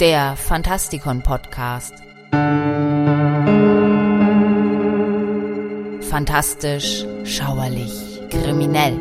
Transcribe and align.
der 0.00 0.36
Fantastikon 0.36 1.22
Podcast. 1.22 1.94
Fantastisch, 6.10 7.04
schauerlich, 7.24 8.20
kriminell. 8.30 8.98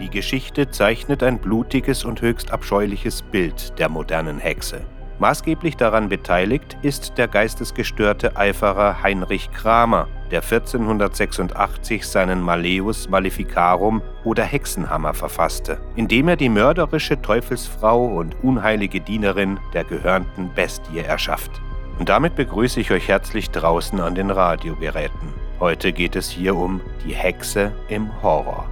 Die 0.00 0.10
Geschichte 0.10 0.70
zeichnet 0.70 1.22
ein 1.22 1.38
blutiges 1.38 2.04
und 2.04 2.22
höchst 2.22 2.50
abscheuliches 2.50 3.20
Bild 3.20 3.78
der 3.78 3.90
modernen 3.90 4.38
Hexe. 4.38 4.80
Maßgeblich 5.18 5.76
daran 5.76 6.08
beteiligt 6.08 6.76
ist 6.82 7.18
der 7.18 7.26
geistesgestörte 7.26 8.36
Eiferer 8.36 9.02
Heinrich 9.02 9.50
Kramer, 9.50 10.06
der 10.30 10.42
1486 10.42 12.06
seinen 12.06 12.40
Malleus 12.40 13.08
Maleficarum 13.08 14.00
oder 14.22 14.44
Hexenhammer 14.44 15.14
verfasste, 15.14 15.80
indem 15.96 16.28
er 16.28 16.36
die 16.36 16.48
mörderische 16.48 17.20
Teufelsfrau 17.20 18.04
und 18.06 18.36
unheilige 18.44 19.00
Dienerin 19.00 19.58
der 19.74 19.82
gehörnten 19.82 20.50
Bestie 20.54 21.00
erschafft. 21.00 21.50
Und 21.98 22.08
damit 22.08 22.36
begrüße 22.36 22.78
ich 22.78 22.92
euch 22.92 23.08
herzlich 23.08 23.50
draußen 23.50 24.00
an 24.00 24.14
den 24.14 24.30
Radiogeräten. 24.30 25.34
Heute 25.58 25.92
geht 25.92 26.14
es 26.14 26.30
hier 26.30 26.54
um 26.54 26.80
die 27.04 27.14
Hexe 27.14 27.72
im 27.88 28.22
Horror. 28.22 28.68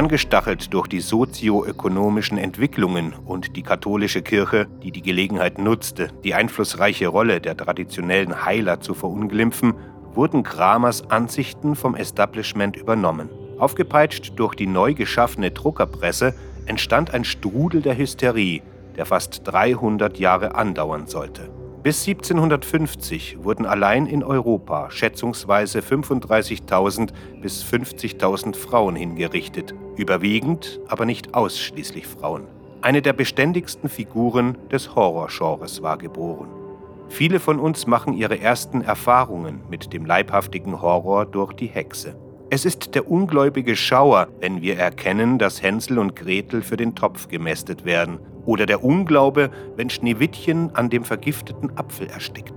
Angestachelt 0.00 0.72
durch 0.72 0.88
die 0.88 1.00
sozioökonomischen 1.00 2.38
Entwicklungen 2.38 3.12
und 3.12 3.54
die 3.54 3.62
katholische 3.62 4.22
Kirche, 4.22 4.66
die 4.82 4.92
die 4.92 5.02
Gelegenheit 5.02 5.58
nutzte, 5.58 6.08
die 6.24 6.32
einflussreiche 6.32 7.08
Rolle 7.08 7.42
der 7.42 7.54
traditionellen 7.54 8.46
Heiler 8.46 8.80
zu 8.80 8.94
verunglimpfen, 8.94 9.74
wurden 10.14 10.42
Kramers 10.42 11.10
Ansichten 11.10 11.76
vom 11.76 11.94
Establishment 11.94 12.78
übernommen. 12.78 13.28
Aufgepeitscht 13.58 14.32
durch 14.36 14.54
die 14.54 14.66
neu 14.66 14.94
geschaffene 14.94 15.50
Druckerpresse 15.50 16.32
entstand 16.64 17.12
ein 17.12 17.24
Strudel 17.24 17.82
der 17.82 17.98
Hysterie, 17.98 18.62
der 18.96 19.04
fast 19.04 19.42
300 19.44 20.18
Jahre 20.18 20.54
andauern 20.54 21.08
sollte. 21.08 21.50
Bis 21.82 22.06
1750 22.06 23.42
wurden 23.42 23.64
allein 23.64 24.04
in 24.06 24.22
Europa 24.22 24.90
schätzungsweise 24.90 25.80
35.000 25.80 27.10
bis 27.40 27.64
50.000 27.64 28.54
Frauen 28.54 28.96
hingerichtet, 28.96 29.74
überwiegend, 30.00 30.80
aber 30.88 31.04
nicht 31.04 31.34
ausschließlich 31.34 32.06
Frauen. 32.06 32.46
Eine 32.82 33.02
der 33.02 33.12
beständigsten 33.12 33.90
Figuren 33.90 34.56
des 34.72 34.94
Horrorgenres 34.94 35.82
war 35.82 35.98
geboren. 35.98 36.48
Viele 37.08 37.40
von 37.40 37.60
uns 37.60 37.86
machen 37.86 38.14
ihre 38.14 38.40
ersten 38.40 38.80
Erfahrungen 38.80 39.60
mit 39.68 39.92
dem 39.92 40.06
leibhaftigen 40.06 40.80
Horror 40.80 41.26
durch 41.26 41.52
die 41.52 41.66
Hexe. 41.66 42.16
Es 42.48 42.64
ist 42.64 42.94
der 42.94 43.10
ungläubige 43.10 43.76
Schauer, 43.76 44.28
wenn 44.40 44.62
wir 44.62 44.78
erkennen, 44.78 45.38
dass 45.38 45.62
Hänsel 45.62 45.98
und 45.98 46.16
Gretel 46.16 46.62
für 46.62 46.76
den 46.76 46.94
Topf 46.94 47.28
gemästet 47.28 47.84
werden 47.84 48.18
oder 48.46 48.66
der 48.66 48.82
Unglaube, 48.82 49.50
wenn 49.76 49.90
Schneewittchen 49.90 50.74
an 50.74 50.88
dem 50.88 51.04
vergifteten 51.04 51.76
Apfel 51.76 52.08
erstickt. 52.08 52.54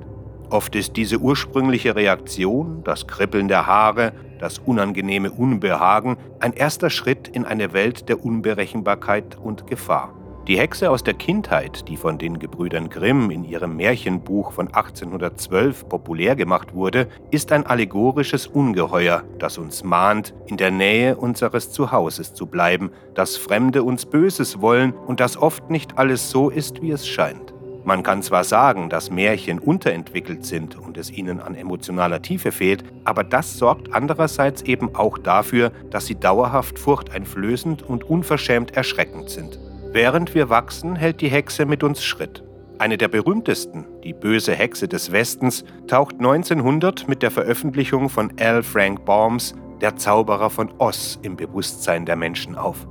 Oft 0.54 0.76
ist 0.76 0.98
diese 0.98 1.18
ursprüngliche 1.18 1.96
Reaktion, 1.96 2.84
das 2.84 3.08
Kribbeln 3.08 3.48
der 3.48 3.66
Haare, 3.66 4.14
das 4.38 4.60
unangenehme 4.60 5.32
Unbehagen, 5.32 6.16
ein 6.40 6.54
erster 6.54 6.92
Schritt 6.92 7.28
in 7.28 7.44
eine 7.44 7.74
Welt 7.74 8.08
der 8.08 8.24
Unberechenbarkeit 8.24 9.36
und 9.36 9.66
Gefahr. 9.66 10.14
Die 10.48 10.60
Hexe 10.60 10.92
aus 10.92 11.04
der 11.04 11.16
Kindheit, 11.16 11.88
die 11.88 11.98
von 11.98 12.20
den 12.20 12.38
Gebrüdern 12.38 12.92
Grimm 12.92 13.32
in 13.32 13.44
ihrem 13.46 13.78
Märchenbuch 13.78 14.52
von 14.52 14.68
1812 14.68 15.90
populär 15.90 16.36
gemacht 16.36 16.76
wurde, 16.76 17.08
ist 17.32 17.52
ein 17.52 17.66
allegorisches 17.66 18.46
Ungeheuer, 18.46 19.24
das 19.40 19.58
uns 19.58 19.84
mahnt, 19.84 20.36
in 20.46 20.58
der 20.58 20.70
Nähe 20.70 21.16
unseres 21.16 21.72
Zuhauses 21.72 22.36
zu 22.36 22.46
bleiben, 22.46 22.92
das 23.16 23.38
Fremde 23.38 23.82
uns 23.82 24.06
Böses 24.06 24.62
wollen 24.62 24.94
und 24.94 25.20
das 25.20 25.36
oft 25.36 25.72
nicht 25.72 25.98
alles 25.98 26.30
so 26.30 26.52
ist, 26.52 26.84
wie 26.84 26.92
es 26.92 27.08
scheint. 27.08 27.53
Man 27.86 28.02
kann 28.02 28.24
zwar 28.24 28.46
sagen, 28.46 28.90
dass 28.90 29.12
Märchen 29.12 29.60
unterentwickelt 29.60 30.46
sind 30.46 30.78
und 30.78 30.98
es 30.98 31.12
ihnen 31.12 31.42
an 31.42 31.54
emotionaler 31.54 32.22
Tiefe 32.22 32.54
fehlt, 32.54 32.86
aber 33.04 33.26
das 33.26 33.58
sorgt 33.58 33.94
andererseits 33.94 34.62
eben 34.62 34.96
auch 34.96 35.18
dafür, 35.18 35.72
dass 35.90 36.06
sie 36.06 36.16
dauerhaft 36.16 36.80
furchteinflößend 36.80 37.84
und 37.84 38.06
unverschämt 38.06 38.76
erschreckend 38.76 39.30
sind. 39.30 39.60
Während 39.92 40.34
wir 40.34 40.50
wachsen, 40.50 40.96
hält 40.96 41.20
die 41.20 41.30
Hexe 41.30 41.66
mit 41.66 41.84
uns 41.84 42.04
Schritt. 42.04 42.44
Eine 42.80 42.98
der 42.98 43.10
berühmtesten, 43.10 43.86
die 44.04 44.14
böse 44.14 44.54
Hexe 44.54 44.88
des 44.88 45.12
Westens, 45.12 45.66
taucht 45.88 46.16
1900 46.16 47.08
mit 47.08 47.22
der 47.22 47.32
Veröffentlichung 47.32 48.10
von 48.10 48.38
L. 48.38 48.64
Frank 48.64 49.06
Baums 49.06 49.56
Der 49.82 49.98
Zauberer 49.98 50.50
von 50.50 50.72
Oz 50.80 51.20
im 51.22 51.36
Bewusstsein 51.36 52.06
der 52.06 52.16
Menschen 52.16 52.56
auf. 52.56 52.88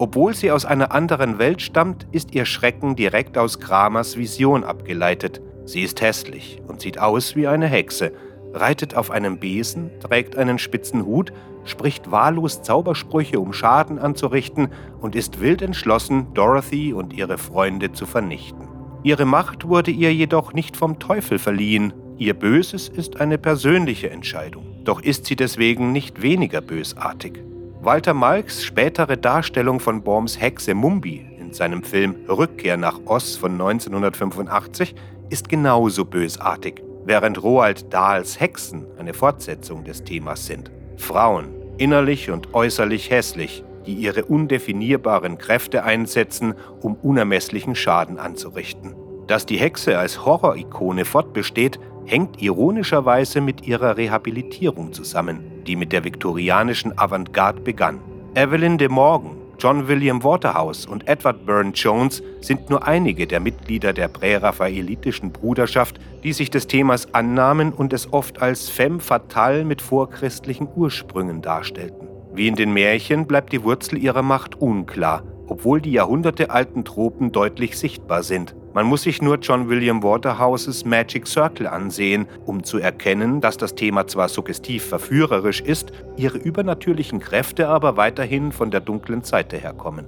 Obwohl 0.00 0.32
sie 0.32 0.50
aus 0.50 0.64
einer 0.64 0.92
anderen 0.92 1.38
Welt 1.38 1.60
stammt, 1.60 2.06
ist 2.10 2.34
ihr 2.34 2.46
Schrecken 2.46 2.96
direkt 2.96 3.36
aus 3.36 3.60
Kramers 3.60 4.16
Vision 4.16 4.64
abgeleitet. 4.64 5.42
Sie 5.66 5.82
ist 5.82 6.00
hässlich 6.00 6.62
und 6.66 6.80
sieht 6.80 6.98
aus 6.98 7.36
wie 7.36 7.46
eine 7.46 7.66
Hexe, 7.66 8.12
reitet 8.54 8.96
auf 8.96 9.10
einem 9.10 9.38
Besen, 9.38 9.90
trägt 10.00 10.38
einen 10.38 10.58
spitzen 10.58 11.04
Hut, 11.04 11.34
spricht 11.66 12.10
wahllos 12.10 12.62
Zaubersprüche, 12.62 13.38
um 13.40 13.52
Schaden 13.52 13.98
anzurichten 13.98 14.68
und 15.02 15.14
ist 15.14 15.38
wild 15.38 15.60
entschlossen, 15.60 16.28
Dorothy 16.32 16.94
und 16.94 17.12
ihre 17.12 17.36
Freunde 17.36 17.92
zu 17.92 18.06
vernichten. 18.06 18.68
Ihre 19.02 19.26
Macht 19.26 19.68
wurde 19.68 19.90
ihr 19.90 20.14
jedoch 20.14 20.54
nicht 20.54 20.78
vom 20.78 20.98
Teufel 20.98 21.38
verliehen. 21.38 21.92
Ihr 22.16 22.32
Böses 22.32 22.88
ist 22.88 23.20
eine 23.20 23.36
persönliche 23.36 24.08
Entscheidung. 24.08 24.64
Doch 24.82 25.02
ist 25.02 25.26
sie 25.26 25.36
deswegen 25.36 25.92
nicht 25.92 26.22
weniger 26.22 26.62
bösartig. 26.62 27.42
Walter 27.82 28.12
Malks 28.12 28.62
spätere 28.62 29.16
Darstellung 29.16 29.80
von 29.80 30.02
Borms 30.02 30.38
Hexe 30.38 30.74
Mumbi 30.74 31.24
in 31.38 31.54
seinem 31.54 31.82
Film 31.82 32.14
Rückkehr 32.28 32.76
nach 32.76 33.00
Oz 33.06 33.36
von 33.36 33.52
1985 33.52 34.94
ist 35.30 35.48
genauso 35.48 36.04
bösartig 36.04 36.82
während 37.06 37.42
Roald 37.42 37.90
Dahls 37.90 38.38
Hexen 38.38 38.86
eine 38.98 39.14
Fortsetzung 39.14 39.82
des 39.84 40.04
Themas 40.04 40.44
sind. 40.44 40.70
Frauen, 40.98 41.54
innerlich 41.78 42.30
und 42.30 42.52
äußerlich 42.52 43.08
hässlich, 43.08 43.64
die 43.86 43.94
ihre 43.94 44.26
undefinierbaren 44.26 45.38
Kräfte 45.38 45.82
einsetzen, 45.82 46.52
um 46.82 46.96
unermesslichen 46.96 47.74
Schaden 47.74 48.18
anzurichten. 48.18 48.94
Dass 49.26 49.46
die 49.46 49.56
Hexe 49.56 49.98
als 49.98 50.26
Horrorikone 50.26 51.06
fortbesteht, 51.06 51.80
hängt 52.04 52.42
ironischerweise 52.42 53.40
mit 53.40 53.66
ihrer 53.66 53.96
Rehabilitierung 53.96 54.92
zusammen, 54.92 55.49
die 55.66 55.76
mit 55.76 55.92
der 55.92 56.04
viktorianischen 56.04 56.98
Avantgarde 56.98 57.60
begann. 57.60 58.00
Evelyn 58.34 58.78
de 58.78 58.88
Morgan 58.88 59.40
John 59.60 59.88
William 59.88 60.24
Waterhouse 60.24 60.86
und 60.86 61.06
Edward 61.06 61.44
Burne 61.44 61.72
Jones 61.74 62.22
sind 62.40 62.70
nur 62.70 62.86
einige 62.86 63.26
der 63.26 63.40
Mitglieder 63.40 63.92
der 63.92 64.08
präraphaelitischen 64.08 65.32
Bruderschaft, 65.32 66.00
die 66.24 66.32
sich 66.32 66.48
des 66.48 66.66
Themas 66.66 67.12
annahmen 67.12 67.74
und 67.74 67.92
es 67.92 68.10
oft 68.10 68.40
als 68.40 68.70
femme 68.70 69.00
fatale 69.00 69.66
mit 69.66 69.82
vorchristlichen 69.82 70.66
Ursprüngen 70.74 71.42
darstellten. 71.42 72.08
Wie 72.32 72.48
in 72.48 72.54
den 72.54 72.72
Märchen 72.72 73.26
bleibt 73.26 73.52
die 73.52 73.62
Wurzel 73.62 73.98
ihrer 73.98 74.22
Macht 74.22 74.58
unklar, 74.62 75.24
obwohl 75.46 75.82
die 75.82 75.92
jahrhundertealten 75.92 76.86
Tropen 76.86 77.30
deutlich 77.30 77.76
sichtbar 77.76 78.22
sind. 78.22 78.54
Man 78.72 78.86
muss 78.86 79.02
sich 79.02 79.20
nur 79.20 79.38
John 79.38 79.68
William 79.68 80.02
Waterhouses 80.04 80.84
Magic 80.84 81.26
Circle 81.26 81.66
ansehen, 81.66 82.28
um 82.46 82.62
zu 82.62 82.78
erkennen, 82.78 83.40
dass 83.40 83.56
das 83.56 83.74
Thema 83.74 84.06
zwar 84.06 84.28
suggestiv 84.28 84.84
verführerisch 84.84 85.60
ist, 85.60 85.90
ihre 86.16 86.38
übernatürlichen 86.38 87.18
Kräfte 87.18 87.68
aber 87.68 87.96
weiterhin 87.96 88.52
von 88.52 88.70
der 88.70 88.80
dunklen 88.80 89.22
Seite 89.22 89.56
herkommen. 89.56 90.06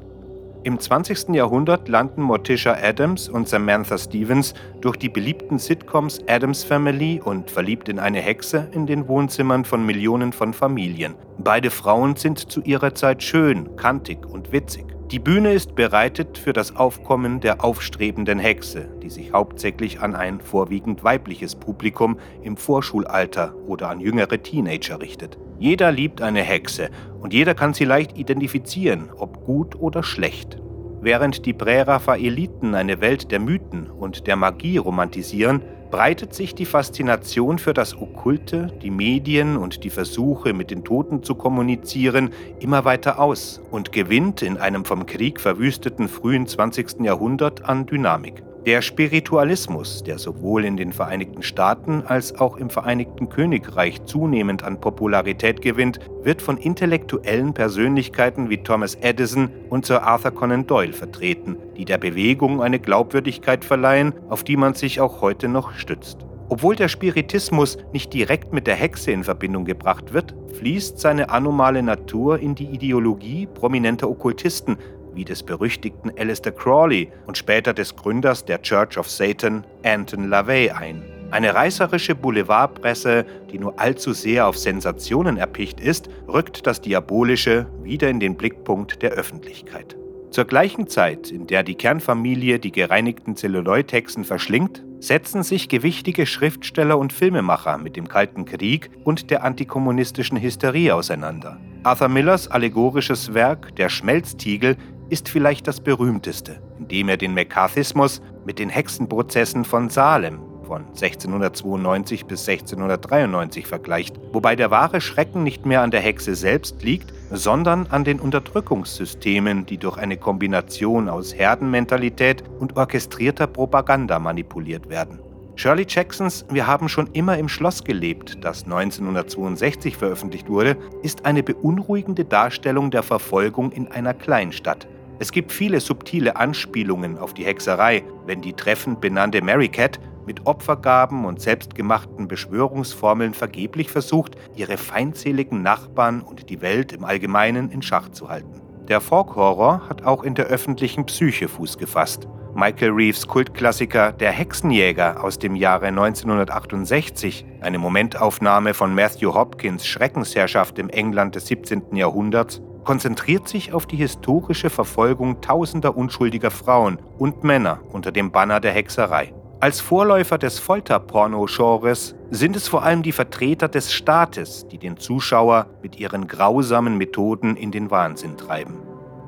Im 0.63 0.79
20. 0.79 1.31
Jahrhundert 1.31 1.89
landen 1.89 2.23
Morticia 2.23 2.77
Adams 2.81 3.29
und 3.29 3.49
Samantha 3.49 3.99
Stevens 3.99 4.55
durch 4.81 4.97
die 4.97 5.09
beliebten 5.09 5.59
Sitcoms 5.59 6.21
Adams 6.29 6.63
Family 6.63 7.21
und 7.21 7.51
Verliebt 7.51 7.89
in 7.89 7.99
eine 7.99 8.21
Hexe 8.21 8.69
in 8.71 8.87
den 8.87 9.09
Wohnzimmern 9.09 9.65
von 9.65 9.85
Millionen 9.85 10.33
von 10.33 10.55
Familien. 10.55 11.17
Beide 11.39 11.71
Frauen 11.71 12.15
sind 12.15 12.39
zu 12.39 12.63
ihrer 12.63 12.95
Zeit 12.95 13.25
schön, 13.25 13.75
kantig 13.75 14.25
und 14.25 14.53
witzig. 14.53 14.92
Die 15.13 15.19
Bühne 15.19 15.53
ist 15.53 15.75
bereitet 15.75 16.39
für 16.39 16.55
das 16.55 16.75
Aufkommen 16.75 17.41
der 17.41 17.63
aufstrebenden 17.63 18.39
Hexe, 18.39 18.89
die 19.03 19.11
sich 19.11 19.35
hauptsächlich 19.35 20.01
an 20.01 20.15
ein 20.15 20.41
vorwiegend 20.41 21.05
weibliches 21.05 21.55
Publikum 21.55 22.17
im 22.43 22.57
Vorschulalter 22.57 23.55
oder 23.67 23.91
an 23.91 24.01
jüngere 24.01 24.43
Teenager 24.43 25.03
richtet. 25.03 25.37
Jeder 25.59 25.93
liebt 25.93 26.23
eine 26.23 26.41
Hexe 26.41 26.89
und 27.21 27.35
jeder 27.35 27.53
kann 27.55 27.75
sie 27.75 27.85
leicht 27.85 28.17
identifizieren, 28.17 29.11
ob 29.15 29.45
gut 29.45 29.79
oder 29.79 30.03
schlecht. 30.03 30.57
Während 31.03 31.45
die 31.45 31.53
Präraphaeliten 31.53 32.75
eine 32.75 33.03
Welt 33.03 33.31
der 33.33 33.41
Mythen 33.41 33.91
und 33.91 34.27
der 34.27 34.37
Magie 34.37 34.79
romantisieren, 34.79 35.61
breitet 35.93 36.35
sich 36.35 36.55
die 36.55 36.65
Faszination 36.65 37.59
für 37.59 37.75
das 37.75 37.95
Okkulte, 37.95 38.69
die 38.83 38.91
Medien 38.91 39.59
und 39.59 39.85
die 39.85 39.91
Versuche, 39.91 40.55
mit 40.55 40.71
den 40.71 40.85
Toten 40.85 41.23
zu 41.23 41.35
kommunizieren, 41.35 42.31
immer 42.59 42.87
weiter 42.87 43.21
aus 43.21 43.61
und 43.71 43.93
gewinnt 43.93 44.41
in 44.41 44.57
einem 44.57 44.87
vom 44.87 45.05
Krieg 45.05 45.39
verwüsteten 45.39 46.09
frühen 46.09 46.47
20. 46.47 47.01
Jahrhundert 47.03 47.67
an 47.67 47.85
Dynamik. 47.85 48.43
Der 48.65 48.81
Spiritualismus, 48.81 50.05
der 50.05 50.19
sowohl 50.19 50.65
in 50.65 50.77
den 50.77 50.93
Vereinigten 50.93 51.43
Staaten 51.43 52.05
als 52.07 52.39
auch 52.39 52.57
im 52.57 52.71
Vereinigten 52.71 53.29
Königreich 53.29 54.05
zunehmend 54.05 54.63
an 54.63 54.81
Popularität 54.81 55.61
gewinnt, 55.63 55.99
wird 56.23 56.41
von 56.41 56.59
intellektuellen 56.59 57.55
Persönlichkeiten 57.55 58.51
wie 58.51 58.59
Thomas 58.59 58.95
Edison 58.95 59.51
und 59.69 59.85
Sir 59.85 60.05
Arthur 60.05 60.31
Conan 60.31 60.65
Doyle 60.69 60.93
vertreten, 60.93 61.57
die 61.77 61.85
der 61.85 61.99
Bewegung 61.99 62.63
eine 62.63 62.79
Glaubwürdigkeit 62.79 63.65
verleihen, 63.65 64.13
auf 64.29 64.45
die 64.45 64.57
man 64.57 64.75
sich 64.75 65.01
auch 65.01 65.23
heute 65.23 65.49
noch 65.49 65.73
stützt. 65.73 66.19
Obwohl 66.49 66.77
der 66.77 66.89
Spiritismus 66.89 67.79
nicht 67.93 68.15
direkt 68.15 68.53
mit 68.53 68.69
der 68.69 68.77
Hexe 68.77 69.11
in 69.11 69.25
Verbindung 69.25 69.65
gebracht 69.65 70.13
wird, 70.13 70.37
fließt 70.57 71.01
seine 71.01 71.31
anomale 71.31 71.83
Natur 71.83 72.39
in 72.39 72.55
die 72.55 72.67
Ideologie 72.67 73.49
prominenter 73.53 74.09
Okkultisten 74.09 74.77
wie 75.15 75.25
des 75.25 75.43
berüchtigten 75.43 76.13
Alistair 76.19 76.53
Crawley 76.53 77.11
und 77.27 77.39
später 77.39 77.75
des 77.75 77.97
Gründers 77.97 78.45
der 78.45 78.63
Church 78.63 78.99
of 78.99 79.11
Satan, 79.11 79.65
Anton 79.85 80.29
LaVey, 80.29 80.71
ein. 80.71 81.03
Eine 81.31 81.55
reißerische 81.55 82.15
Boulevardpresse, 82.15 83.25
die 83.51 83.59
nur 83.59 83.81
allzu 83.81 84.13
sehr 84.13 84.47
auf 84.47 84.59
Sensationen 84.59 85.39
erpicht 85.39 85.81
ist, 85.81 86.11
rückt 86.29 86.67
das 86.67 86.83
Diabolische 86.83 87.67
wieder 87.83 88.11
in 88.11 88.21
den 88.21 88.37
Blickpunkt 88.37 89.01
der 89.01 89.13
Öffentlichkeit. 89.13 89.97
Zur 90.33 90.45
gleichen 90.47 90.89
Zeit, 90.89 91.31
in 91.31 91.47
der 91.47 91.63
die 91.63 91.75
Kernfamilie 91.75 92.59
die 92.59 92.73
gereinigten 92.73 93.37
Zelluloid-Hexen 93.37 94.25
verschlingt, 94.25 94.83
setzen 94.99 95.43
sich 95.43 95.69
gewichtige 95.69 96.27
Schriftsteller 96.27 96.97
und 96.97 97.13
Filmemacher 97.13 97.77
mit 97.77 97.97
dem 97.97 98.09
Kalten 98.09 98.45
Krieg 98.45 98.91
und 99.05 99.31
der 99.31 99.43
antikommunistischen 99.43 100.41
Hysterie 100.41 100.95
auseinander. 100.95 101.59
Arthur 101.83 102.09
Millers 102.09 102.47
allegorisches 102.49 103.35
Werk 103.35 103.75
Der 103.77 103.89
Schmelztiegel 103.89 104.77
ist 105.13 105.29
vielleicht 105.29 105.69
das 105.69 105.83
berühmteste, 105.83 106.63
indem 106.79 107.11
er 107.11 107.19
den 107.19 107.35
McCarthyismus 107.35 108.23
mit 108.47 108.59
den 108.59 108.71
Hexenprozessen 108.71 109.67
von 109.67 109.91
Salem 109.91 110.41
von 110.67 110.87
1692 110.87 112.25
bis 112.25 112.49
1693 112.49 113.67
vergleicht, 113.67 114.19
wobei 114.33 114.57
der 114.57 114.71
wahre 114.71 115.03
Schrecken 115.03 115.43
nicht 115.43 115.67
mehr 115.67 115.83
an 115.83 115.91
der 115.91 116.01
Hexe 116.01 116.35
selbst 116.35 116.83
liegt, 116.83 117.13
sondern 117.31 117.89
an 117.89 118.05
den 118.05 118.21
Unterdrückungssystemen, 118.21 119.67
die 119.67 119.77
durch 119.77 119.99
eine 119.99 120.17
Kombination 120.17 121.11
aus 121.11 121.35
Herdenmentalität 121.35 122.43
und 122.59 122.79
orchestrierter 122.79 123.49
Propaganda 123.49 124.19
manipuliert 124.19 124.89
werden. 124.89 125.19
Shirley 125.57 125.85
Jacksons 125.87 126.47
Wir 126.49 126.67
haben 126.67 126.89
schon 126.89 127.09
immer 127.13 127.37
im 127.37 127.51
Schloss 127.51 127.85
gelebt, 127.85 128.39
das 128.41 128.65
1962 128.65 129.99
veröffentlicht 129.99 130.49
wurde, 130.49 130.79
ist 131.03 131.27
eine 131.27 131.43
beunruhigende 131.43 132.25
Darstellung 132.25 132.91
der 132.91 133.03
Verfolgung 133.03 133.73
in 133.73 133.89
einer 133.89 134.15
Kleinstadt. 134.15 134.89
Es 135.19 135.31
gibt 135.31 135.53
viele 135.53 135.81
subtile 135.81 136.37
Anspielungen 136.37 137.19
auf 137.19 137.35
die 137.35 137.45
Hexerei, 137.45 138.03
wenn 138.27 138.41
die 138.41 138.55
treffend 138.55 139.01
benannte 139.01 139.43
Mary 139.43 139.69
Cat 139.69 140.01
mit 140.27 140.47
Opfergaben 140.47 141.25
und 141.25 141.41
selbstgemachten 141.41 142.29
Beschwörungsformeln 142.29 143.35
vergeblich 143.35 143.91
versucht, 143.91 144.37
ihre 144.57 144.77
feindseligen 144.77 145.63
Nachbarn 145.63 146.21
und 146.21 146.49
die 146.51 146.61
Welt 146.61 146.93
im 146.93 147.05
Allgemeinen 147.05 147.71
in 147.71 147.83
Schach 147.83 148.09
zu 148.11 148.29
halten. 148.29 148.61
Der 148.89 149.01
Folk-Horror 149.01 149.89
hat 149.89 150.05
auch 150.05 150.25
in 150.25 150.35
der 150.35 150.47
öffentlichen 150.47 151.07
Psyche 151.07 151.49
Fuß 151.49 151.79
gefasst. 151.79 152.29
Michael 152.55 152.91
Reeves 152.91 153.27
Kultklassiker 153.27 154.13
Der 154.13 154.31
Hexenjäger 154.31 155.25
aus 155.25 155.39
dem 155.39 155.57
Jahre 155.57 155.87
1968, 155.87 157.47
eine 157.61 157.79
Momentaufnahme 157.79 158.75
von 158.75 158.95
Matthew 158.95 159.33
Hopkins 159.33 159.87
Schreckensherrschaft 159.87 160.79
im 160.79 160.91
England 160.91 161.35
des 161.35 161.47
17. 161.47 161.97
Jahrhunderts, 161.97 162.61
konzentriert 162.85 163.49
sich 163.49 163.73
auf 163.73 163.87
die 163.87 163.97
historische 163.97 164.71
Verfolgung 164.71 165.41
tausender 165.41 165.97
unschuldiger 165.97 166.51
Frauen 166.51 166.99
und 167.19 167.45
Männer 167.45 167.81
unter 167.93 168.13
dem 168.13 168.31
Banner 168.31 168.61
der 168.61 168.73
Hexerei. 168.73 169.33
Als 169.61 169.81
Vorläufer 169.81 170.39
des 170.39 170.59
Folterporno-Genres 170.59 172.17
sind 172.31 172.57
es 172.57 172.67
vor 172.67 172.83
allem 172.83 173.05
die 173.05 173.13
Vertreter 173.13 173.69
des 173.69 173.93
Staates, 173.93 174.67
die 174.67 174.79
den 174.79 174.97
Zuschauer 174.97 175.67
mit 175.83 176.01
ihren 176.01 176.27
grausamen 176.27 176.99
Methoden 176.99 177.57
in 177.57 177.71
den 177.71 177.91
Wahnsinn 177.91 178.37
treiben. 178.37 178.75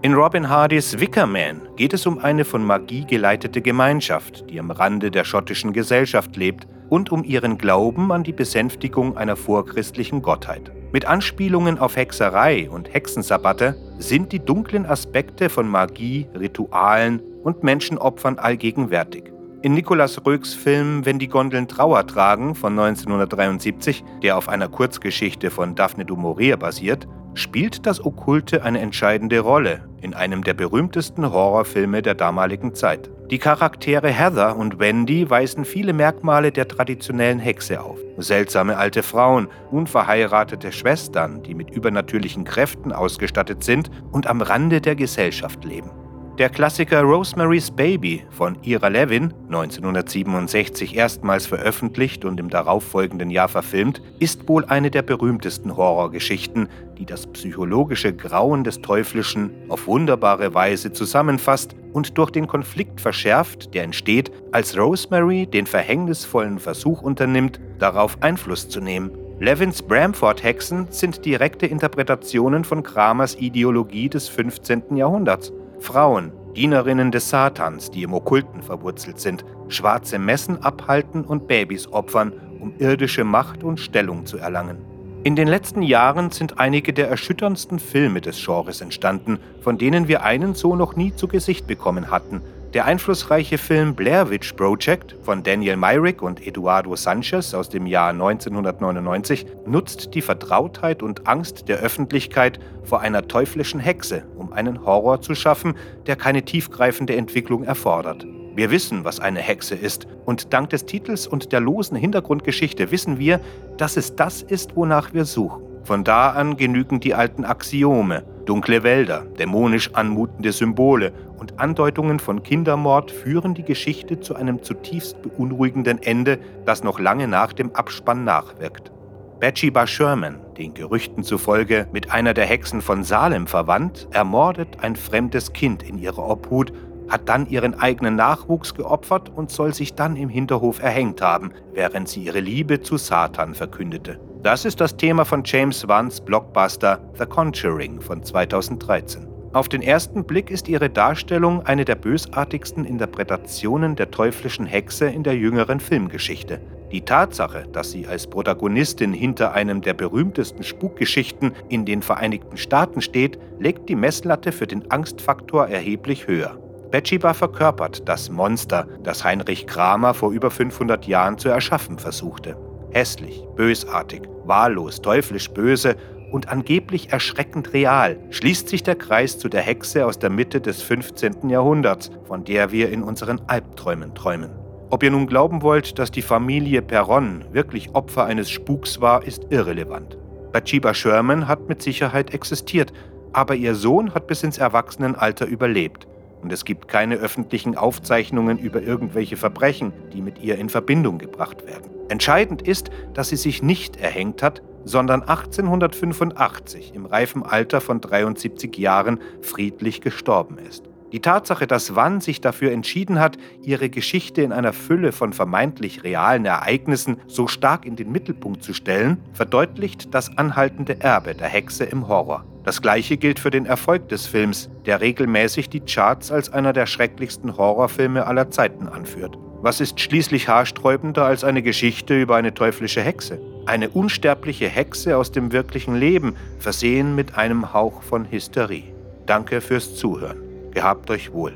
In 0.02 0.12
Robin 0.12 0.48
Hardys 0.48 0.98
Wickerman 0.98 1.62
geht 1.76 1.94
es 1.94 2.04
um 2.04 2.18
eine 2.18 2.44
von 2.44 2.62
Magie 2.62 3.06
geleitete 3.06 3.62
Gemeinschaft, 3.62 4.50
die 4.50 4.58
am 4.58 4.70
Rande 4.70 5.10
der 5.10 5.24
schottischen 5.24 5.72
Gesellschaft 5.72 6.36
lebt, 6.36 6.66
und 6.94 7.10
um 7.10 7.24
ihren 7.24 7.58
Glauben 7.58 8.12
an 8.12 8.22
die 8.22 8.32
Besänftigung 8.32 9.16
einer 9.16 9.34
vorchristlichen 9.34 10.22
Gottheit. 10.22 10.70
Mit 10.92 11.06
Anspielungen 11.06 11.76
auf 11.76 11.96
Hexerei 11.96 12.70
und 12.70 12.94
Hexensabbatte 12.94 13.74
sind 13.98 14.30
die 14.30 14.38
dunklen 14.38 14.86
Aspekte 14.86 15.48
von 15.48 15.66
Magie, 15.66 16.28
Ritualen 16.38 17.20
und 17.42 17.64
Menschenopfern 17.64 18.38
allgegenwärtig. 18.38 19.24
In 19.62 19.74
Nicolas 19.74 20.24
Röks 20.24 20.54
Film 20.54 21.04
Wenn 21.04 21.18
die 21.18 21.26
Gondeln 21.26 21.66
Trauer 21.66 22.06
tragen 22.06 22.54
von 22.54 22.78
1973, 22.78 24.04
der 24.22 24.38
auf 24.38 24.48
einer 24.48 24.68
Kurzgeschichte 24.68 25.50
von 25.50 25.74
Daphne 25.74 26.04
du 26.04 26.14
Maurier 26.14 26.56
basiert, 26.56 27.08
spielt 27.34 27.86
das 27.86 28.04
Okkulte 28.04 28.62
eine 28.62 28.78
entscheidende 28.78 29.40
Rolle 29.40 29.88
in 30.04 30.14
einem 30.14 30.44
der 30.44 30.54
berühmtesten 30.54 31.32
Horrorfilme 31.32 32.02
der 32.02 32.14
damaligen 32.14 32.74
Zeit. 32.74 33.10
Die 33.30 33.38
Charaktere 33.38 34.10
Heather 34.10 34.56
und 34.56 34.78
Wendy 34.78 35.28
weisen 35.30 35.64
viele 35.64 35.94
Merkmale 35.94 36.52
der 36.52 36.68
traditionellen 36.68 37.38
Hexe 37.38 37.80
auf. 37.80 37.98
Seltsame 38.18 38.76
alte 38.76 39.02
Frauen, 39.02 39.48
unverheiratete 39.70 40.72
Schwestern, 40.72 41.42
die 41.42 41.54
mit 41.54 41.70
übernatürlichen 41.70 42.44
Kräften 42.44 42.92
ausgestattet 42.92 43.64
sind 43.64 43.90
und 44.12 44.26
am 44.26 44.42
Rande 44.42 44.82
der 44.82 44.94
Gesellschaft 44.94 45.64
leben. 45.64 45.90
Der 46.38 46.50
Klassiker 46.50 47.02
Rosemary's 47.02 47.70
Baby 47.70 48.24
von 48.30 48.58
Ira 48.62 48.88
Levin, 48.88 49.32
1967 49.46 50.96
erstmals 50.96 51.46
veröffentlicht 51.46 52.24
und 52.24 52.40
im 52.40 52.50
darauffolgenden 52.50 53.30
Jahr 53.30 53.46
verfilmt, 53.46 54.02
ist 54.18 54.48
wohl 54.48 54.64
eine 54.64 54.90
der 54.90 55.02
berühmtesten 55.02 55.76
Horrorgeschichten, 55.76 56.68
die 56.98 57.06
das 57.06 57.28
psychologische 57.28 58.12
Grauen 58.12 58.64
des 58.64 58.82
Teuflischen 58.82 59.52
auf 59.68 59.86
wunderbare 59.86 60.54
Weise 60.54 60.92
zusammenfasst 60.92 61.76
und 61.92 62.18
durch 62.18 62.32
den 62.32 62.48
Konflikt 62.48 63.00
verschärft, 63.00 63.72
der 63.72 63.84
entsteht, 63.84 64.32
als 64.50 64.76
Rosemary 64.76 65.46
den 65.46 65.66
verhängnisvollen 65.66 66.58
Versuch 66.58 67.00
unternimmt, 67.00 67.60
darauf 67.78 68.20
Einfluss 68.24 68.68
zu 68.68 68.80
nehmen. 68.80 69.12
Levins 69.38 69.82
Bramford-Hexen 69.82 70.88
sind 70.90 71.24
direkte 71.24 71.66
Interpretationen 71.66 72.64
von 72.64 72.82
Kramers 72.82 73.36
Ideologie 73.36 74.08
des 74.08 74.28
15. 74.28 74.96
Jahrhunderts. 74.96 75.52
Frauen, 75.80 76.32
Dienerinnen 76.56 77.10
des 77.10 77.30
Satans, 77.30 77.90
die 77.90 78.02
im 78.02 78.14
Okkulten 78.14 78.62
verwurzelt 78.62 79.20
sind, 79.20 79.44
schwarze 79.68 80.18
Messen 80.18 80.62
abhalten 80.62 81.24
und 81.24 81.48
Babys 81.48 81.88
opfern, 81.92 82.32
um 82.60 82.74
irdische 82.78 83.24
Macht 83.24 83.64
und 83.64 83.80
Stellung 83.80 84.26
zu 84.26 84.38
erlangen. 84.38 84.78
In 85.24 85.36
den 85.36 85.48
letzten 85.48 85.82
Jahren 85.82 86.30
sind 86.30 86.58
einige 86.58 86.92
der 86.92 87.08
erschütterndsten 87.08 87.78
Filme 87.78 88.20
des 88.20 88.44
Genres 88.44 88.80
entstanden, 88.80 89.38
von 89.62 89.78
denen 89.78 90.06
wir 90.06 90.22
einen 90.22 90.54
so 90.54 90.76
noch 90.76 90.96
nie 90.96 91.14
zu 91.14 91.28
Gesicht 91.28 91.66
bekommen 91.66 92.10
hatten– 92.10 92.42
der 92.74 92.86
einflussreiche 92.86 93.56
Film 93.56 93.94
Blair 93.94 94.30
Witch 94.30 94.52
Project 94.54 95.14
von 95.22 95.44
Daniel 95.44 95.76
Myrick 95.76 96.22
und 96.22 96.44
Eduardo 96.44 96.96
Sanchez 96.96 97.54
aus 97.54 97.68
dem 97.68 97.86
Jahr 97.86 98.10
1999 98.10 99.46
nutzt 99.64 100.12
die 100.14 100.20
Vertrautheit 100.20 101.00
und 101.00 101.28
Angst 101.28 101.68
der 101.68 101.78
Öffentlichkeit 101.78 102.58
vor 102.82 103.00
einer 103.00 103.28
teuflischen 103.28 103.78
Hexe, 103.78 104.24
um 104.36 104.52
einen 104.52 104.84
Horror 104.84 105.20
zu 105.20 105.36
schaffen, 105.36 105.74
der 106.06 106.16
keine 106.16 106.44
tiefgreifende 106.44 107.14
Entwicklung 107.14 107.62
erfordert. 107.62 108.26
Wir 108.56 108.72
wissen, 108.72 109.04
was 109.04 109.20
eine 109.20 109.40
Hexe 109.40 109.76
ist, 109.76 110.08
und 110.24 110.52
dank 110.52 110.70
des 110.70 110.84
Titels 110.84 111.28
und 111.28 111.52
der 111.52 111.60
losen 111.60 111.96
Hintergrundgeschichte 111.96 112.90
wissen 112.90 113.20
wir, 113.20 113.40
dass 113.76 113.96
es 113.96 114.16
das 114.16 114.42
ist, 114.42 114.74
wonach 114.74 115.14
wir 115.14 115.26
suchen. 115.26 115.62
Von 115.84 116.02
da 116.02 116.30
an 116.30 116.56
genügen 116.56 116.98
die 116.98 117.14
alten 117.14 117.44
Axiome, 117.44 118.24
dunkle 118.44 118.82
Wälder, 118.82 119.24
dämonisch 119.38 119.94
anmutende 119.94 120.52
Symbole 120.52 121.12
und 121.38 121.58
Andeutungen 121.58 122.18
von 122.18 122.42
Kindermord 122.42 123.10
führen 123.10 123.54
die 123.54 123.64
Geschichte 123.64 124.20
zu 124.20 124.34
einem 124.34 124.62
zutiefst 124.62 125.20
beunruhigenden 125.22 126.02
Ende, 126.02 126.38
das 126.64 126.84
noch 126.84 126.98
lange 126.98 127.28
nach 127.28 127.52
dem 127.52 127.74
Abspann 127.74 128.24
nachwirkt. 128.24 128.92
Bathsheba 129.40 129.86
Sherman, 129.86 130.40
den 130.56 130.74
Gerüchten 130.74 131.24
zufolge 131.24 131.86
mit 131.92 132.10
einer 132.12 132.34
der 132.34 132.46
Hexen 132.46 132.80
von 132.80 133.04
Salem 133.04 133.46
verwandt, 133.46 134.08
ermordet 134.10 134.78
ein 134.80 134.96
fremdes 134.96 135.52
Kind 135.52 135.82
in 135.82 135.98
ihrer 135.98 136.26
Obhut, 136.26 136.72
hat 137.08 137.28
dann 137.28 137.46
ihren 137.48 137.74
eigenen 137.74 138.16
Nachwuchs 138.16 138.74
geopfert 138.74 139.30
und 139.34 139.50
soll 139.50 139.74
sich 139.74 139.94
dann 139.94 140.16
im 140.16 140.28
Hinterhof 140.28 140.82
erhängt 140.82 141.20
haben, 141.20 141.52
während 141.72 142.08
sie 142.08 142.22
ihre 142.22 142.40
Liebe 142.40 142.80
zu 142.80 142.96
Satan 142.96 143.54
verkündete. 143.54 144.18
Das 144.44 144.66
ist 144.66 144.78
das 144.78 144.94
Thema 144.98 145.24
von 145.24 145.42
James 145.42 145.88
Wanns 145.88 146.20
Blockbuster 146.20 147.00
The 147.18 147.24
Conjuring 147.24 148.02
von 148.02 148.22
2013. 148.22 149.26
Auf 149.54 149.70
den 149.70 149.80
ersten 149.80 150.22
Blick 150.22 150.50
ist 150.50 150.68
ihre 150.68 150.90
Darstellung 150.90 151.64
eine 151.64 151.86
der 151.86 151.94
bösartigsten 151.94 152.84
Interpretationen 152.84 153.96
der 153.96 154.10
teuflischen 154.10 154.66
Hexe 154.66 155.06
in 155.06 155.22
der 155.22 155.34
jüngeren 155.34 155.80
Filmgeschichte. 155.80 156.60
Die 156.92 157.00
Tatsache, 157.00 157.64
dass 157.72 157.92
sie 157.92 158.06
als 158.06 158.26
Protagonistin 158.26 159.14
hinter 159.14 159.54
einem 159.54 159.80
der 159.80 159.94
berühmtesten 159.94 160.62
Spukgeschichten 160.62 161.54
in 161.70 161.86
den 161.86 162.02
Vereinigten 162.02 162.58
Staaten 162.58 163.00
steht, 163.00 163.38
legt 163.58 163.88
die 163.88 163.96
Messlatte 163.96 164.52
für 164.52 164.66
den 164.66 164.90
Angstfaktor 164.90 165.68
erheblich 165.68 166.26
höher. 166.26 166.58
Bathsheba 166.90 167.32
verkörpert 167.32 168.06
das 168.06 168.28
Monster, 168.28 168.86
das 169.02 169.24
Heinrich 169.24 169.66
Kramer 169.66 170.12
vor 170.12 170.32
über 170.32 170.50
500 170.50 171.06
Jahren 171.06 171.38
zu 171.38 171.48
erschaffen 171.48 171.98
versuchte. 171.98 172.58
Hässlich, 172.94 173.44
bösartig, 173.56 174.22
wahllos, 174.44 175.02
teuflisch 175.02 175.50
böse 175.50 175.96
und 176.30 176.48
angeblich 176.48 177.12
erschreckend 177.12 177.72
real 177.72 178.16
schließt 178.30 178.68
sich 178.68 178.84
der 178.84 178.94
Kreis 178.94 179.36
zu 179.36 179.48
der 179.48 179.62
Hexe 179.62 180.06
aus 180.06 180.20
der 180.20 180.30
Mitte 180.30 180.60
des 180.60 180.80
15. 180.80 181.48
Jahrhunderts, 181.48 182.12
von 182.22 182.44
der 182.44 182.70
wir 182.70 182.90
in 182.90 183.02
unseren 183.02 183.40
Albträumen 183.48 184.14
träumen. 184.14 184.50
Ob 184.90 185.02
ihr 185.02 185.10
nun 185.10 185.26
glauben 185.26 185.62
wollt, 185.62 185.98
dass 185.98 186.12
die 186.12 186.22
Familie 186.22 186.82
Perron 186.82 187.44
wirklich 187.50 187.92
Opfer 187.96 188.26
eines 188.26 188.48
Spuks 188.48 189.00
war, 189.00 189.24
ist 189.24 189.46
irrelevant. 189.50 190.16
Bathsheba 190.52 190.94
Sherman 190.94 191.48
hat 191.48 191.68
mit 191.68 191.82
Sicherheit 191.82 192.32
existiert, 192.32 192.92
aber 193.32 193.56
ihr 193.56 193.74
Sohn 193.74 194.14
hat 194.14 194.28
bis 194.28 194.44
ins 194.44 194.58
Erwachsenenalter 194.58 195.46
überlebt. 195.46 196.06
Und 196.42 196.52
es 196.52 196.64
gibt 196.64 196.86
keine 196.86 197.16
öffentlichen 197.16 197.76
Aufzeichnungen 197.76 198.58
über 198.58 198.82
irgendwelche 198.82 199.36
Verbrechen, 199.36 199.92
die 200.12 200.22
mit 200.22 200.40
ihr 200.40 200.58
in 200.58 200.68
Verbindung 200.68 201.18
gebracht 201.18 201.66
werden. 201.66 201.93
Entscheidend 202.08 202.62
ist, 202.62 202.90
dass 203.14 203.28
sie 203.28 203.36
sich 203.36 203.62
nicht 203.62 203.96
erhängt 203.96 204.42
hat, 204.42 204.62
sondern 204.84 205.22
1885 205.22 206.92
im 206.94 207.06
reifen 207.06 207.42
Alter 207.42 207.80
von 207.80 208.00
73 208.00 208.76
Jahren 208.76 209.20
friedlich 209.40 210.00
gestorben 210.00 210.58
ist. 210.58 210.84
Die 211.12 211.20
Tatsache, 211.20 211.68
dass 211.68 211.94
Wann 211.94 212.20
sich 212.20 212.40
dafür 212.40 212.72
entschieden 212.72 213.20
hat, 213.20 213.36
ihre 213.62 213.88
Geschichte 213.88 214.42
in 214.42 214.52
einer 214.52 214.72
Fülle 214.72 215.12
von 215.12 215.32
vermeintlich 215.32 216.02
realen 216.02 216.44
Ereignissen 216.44 217.18
so 217.28 217.46
stark 217.46 217.86
in 217.86 217.94
den 217.94 218.10
Mittelpunkt 218.10 218.64
zu 218.64 218.74
stellen, 218.74 219.18
verdeutlicht 219.32 220.12
das 220.12 220.36
anhaltende 220.36 221.00
Erbe 221.00 221.36
der 221.36 221.46
Hexe 221.46 221.84
im 221.84 222.08
Horror. 222.08 222.44
Das 222.64 222.82
gleiche 222.82 223.16
gilt 223.16 223.38
für 223.38 223.50
den 223.50 223.64
Erfolg 223.64 224.08
des 224.08 224.26
Films, 224.26 224.70
der 224.86 225.00
regelmäßig 225.00 225.68
die 225.68 225.80
Charts 225.80 226.32
als 226.32 226.52
einer 226.52 226.72
der 226.72 226.86
schrecklichsten 226.86 227.56
Horrorfilme 227.56 228.26
aller 228.26 228.50
Zeiten 228.50 228.88
anführt. 228.88 229.38
Was 229.64 229.80
ist 229.80 229.98
schließlich 229.98 230.46
haarsträubender 230.46 231.24
als 231.24 231.42
eine 231.42 231.62
Geschichte 231.62 232.20
über 232.20 232.36
eine 232.36 232.52
teuflische 232.52 233.00
Hexe? 233.00 233.40
Eine 233.64 233.88
unsterbliche 233.88 234.68
Hexe 234.68 235.16
aus 235.16 235.32
dem 235.32 235.52
wirklichen 235.52 235.94
Leben, 235.94 236.36
versehen 236.58 237.14
mit 237.14 237.38
einem 237.38 237.72
Hauch 237.72 238.02
von 238.02 238.30
Hysterie. 238.30 238.92
Danke 239.24 239.62
fürs 239.62 239.96
Zuhören. 239.96 240.36
Gehabt 240.72 241.08
euch 241.08 241.32
wohl. 241.32 241.54